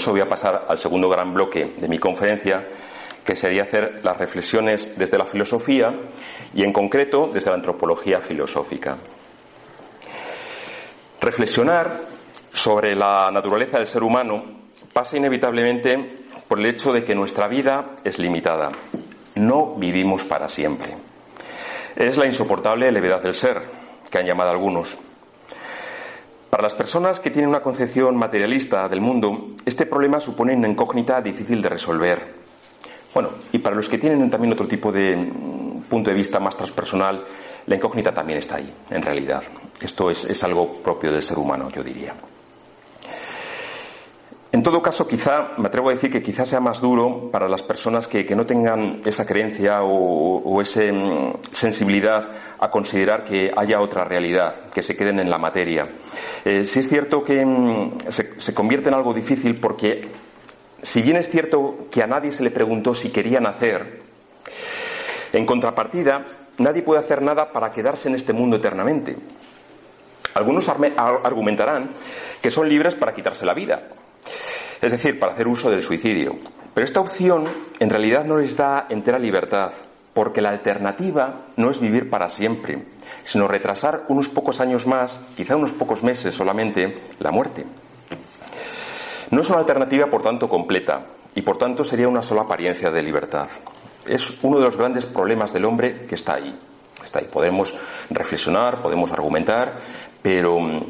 [0.00, 2.66] Eso voy a pasar al segundo gran bloque de mi conferencia,
[3.22, 5.94] que sería hacer las reflexiones desde la filosofía
[6.54, 8.96] y en concreto desde la antropología filosófica.
[11.20, 12.00] Reflexionar
[12.50, 14.42] sobre la naturaleza del ser humano
[14.90, 16.08] pasa inevitablemente
[16.48, 18.70] por el hecho de que nuestra vida es limitada.
[19.34, 20.96] No vivimos para siempre.
[21.94, 23.62] Es la insoportable levedad del ser,
[24.10, 24.98] que han llamado algunos.
[26.50, 31.22] Para las personas que tienen una concepción materialista del mundo, este problema supone una incógnita
[31.22, 32.22] difícil de resolver.
[33.14, 36.54] Bueno, y para los que tienen también otro tipo de mm, punto de vista más
[36.54, 37.24] transpersonal,
[37.64, 39.42] la incógnita también está ahí, en realidad.
[39.80, 42.12] Esto es, es algo propio del ser humano, yo diría.
[44.60, 47.62] En todo caso, quizá, me atrevo a decir que quizá sea más duro para las
[47.62, 50.82] personas que, no tengan esa creencia o, esa
[51.50, 55.88] sensibilidad a considerar que haya otra realidad, que se queden en la materia.
[56.44, 60.10] Eh, sí es cierto que mm, se, se convierte en algo difícil porque,
[60.82, 64.02] si bien es cierto que a nadie se le preguntó si quería nacer,
[65.32, 66.26] en contrapartida,
[66.58, 69.16] nadie puede hacer nada para quedarse en este mundo eternamente.
[70.34, 71.92] Algunos argumentarán
[72.42, 73.88] que son libres para quitarse la vida,
[74.80, 76.36] es decir, para hacer uso del suicidio.
[76.74, 77.46] Pero esta opción
[77.78, 79.72] en realidad no les da entera libertad,
[80.14, 82.86] porque la alternativa no es vivir para siempre,
[83.24, 87.64] sino retrasar unos pocos años más, quizá unos pocos meses solamente, la muerte.
[89.30, 93.02] No es una alternativa, por tanto, completa, y por tanto sería una sola apariencia de
[93.02, 93.48] libertad.
[94.06, 96.58] Es uno de los grandes problemas del hombre que está ahí.
[97.04, 97.28] Está ahí.
[97.30, 97.74] Podemos
[98.10, 99.80] reflexionar, podemos argumentar,
[100.20, 100.80] pero mm,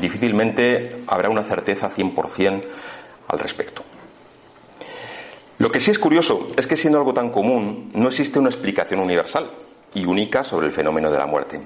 [0.00, 2.62] difícilmente habrá una certeza 100%
[3.28, 3.82] al respecto.
[5.58, 9.00] Lo que sí es curioso es que siendo algo tan común, no existe una explicación
[9.00, 9.50] universal
[9.94, 11.60] y única sobre el fenómeno de la muerte.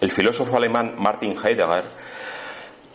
[0.00, 1.84] El filósofo alemán Martin Heidegger,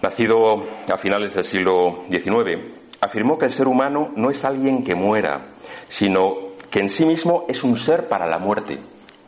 [0.02, 2.60] nacido a finales del siglo XIX,
[3.00, 5.42] afirmó que el ser humano no es alguien que muera,
[5.88, 6.36] sino
[6.72, 8.80] que en sí mismo es un ser para la muerte.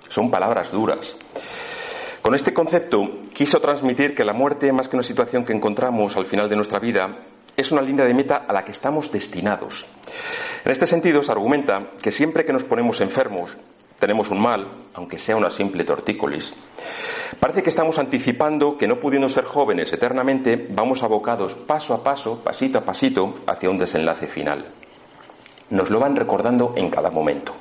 [0.08, 1.18] Son palabras duras.
[2.22, 6.26] Con este concepto quiso transmitir que la muerte, más que una situación que encontramos al
[6.26, 7.18] final de nuestra vida,
[7.62, 9.86] es una línea de meta a la que estamos destinados.
[10.66, 13.58] En este sentido, se argumenta que siempre que nos ponemos enfermos,
[14.00, 16.56] tenemos un mal, aunque sea una simple tortícolis,
[17.40, 22.40] parece que estamos anticipando que no pudiendo ser jóvenes eternamente, vamos abocados paso a paso,
[22.44, 24.66] pasito a pasito, hacia un desenlace final.
[25.70, 27.54] Nos lo van recordando en cada momento.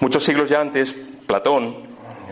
[0.00, 0.94] Muchos siglos ya antes,
[1.26, 1.86] Platón,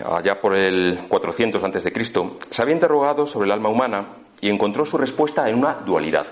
[0.05, 4.05] allá por el 400 antes de Cristo, se había interrogado sobre el alma humana
[4.41, 6.27] y encontró su respuesta en una dualidad.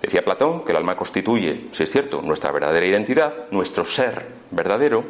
[0.00, 5.04] Decía Platón que el alma constituye, si es cierto, nuestra verdadera identidad, nuestro ser verdadero,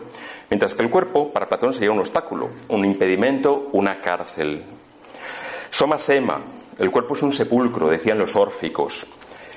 [0.48, 4.64] mientras que el cuerpo para Platón sería un obstáculo, un impedimento, una cárcel.
[5.70, 6.40] Soma sema,
[6.78, 9.06] el cuerpo es un sepulcro, decían los órficos,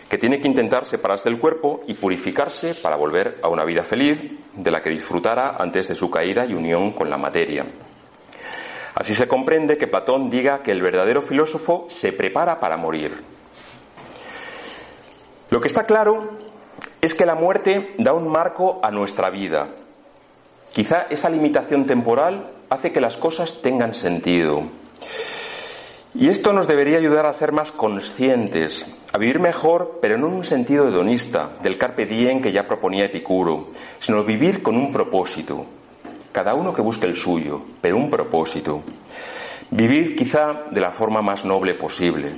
[0.10, 4.20] que tiene que intentar separarse del cuerpo y purificarse para volver a una vida feliz
[4.56, 7.66] de la que disfrutara antes de su caída y unión con la materia.
[9.00, 13.16] Así se comprende que Platón diga que el verdadero filósofo se prepara para morir.
[15.50, 16.32] Lo que está claro
[17.00, 19.70] es que la muerte da un marco a nuestra vida.
[20.74, 24.64] Quizá esa limitación temporal hace que las cosas tengan sentido.
[26.14, 30.34] Y esto nos debería ayudar a ser más conscientes, a vivir mejor, pero no en
[30.34, 33.70] un sentido hedonista, del carpe diem que ya proponía Epicuro,
[34.00, 35.79] sino vivir con un propósito.
[36.32, 38.84] Cada uno que busque el suyo, pero un propósito.
[39.72, 42.34] Vivir quizá de la forma más noble posible,